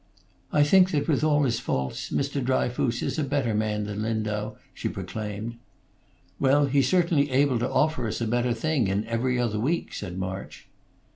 "I 0.51 0.63
think 0.63 0.89
that 0.89 1.07
with 1.07 1.23
all 1.23 1.43
his 1.43 1.59
faults 1.59 2.09
Mr. 2.09 2.43
Dryfoos 2.43 3.03
is 3.03 3.19
a 3.19 3.23
better 3.23 3.53
man 3.53 3.83
than 3.83 4.01
Lindau," 4.01 4.55
she 4.73 4.89
proclaimed. 4.89 5.57
"Well, 6.39 6.65
he's 6.65 6.89
certainly 6.89 7.29
able 7.29 7.59
to 7.59 7.69
offer 7.69 8.07
us 8.07 8.19
a 8.19 8.25
better 8.25 8.51
thing 8.55 8.87
in 8.87 9.05
'Every 9.05 9.37
Other 9.37 9.59
Week,'" 9.59 9.93
said 9.93 10.17
March. 10.17 10.65